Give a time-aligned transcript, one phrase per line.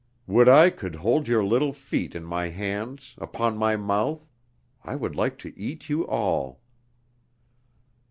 [0.25, 4.25] Would I could hold your little feet in my hands, upon my mouth....
[4.83, 6.59] I would like to eat you all...."